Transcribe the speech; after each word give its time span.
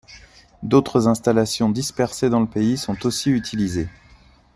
D'autres 0.63 1.07
installations 1.07 1.69
dispersées 1.69 2.31
dans 2.31 2.39
le 2.39 2.47
pays 2.47 2.75
sont 2.75 3.05
aussi 3.05 3.29
utilisées. 3.29 3.87